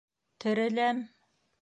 Тереләм! 0.45 1.05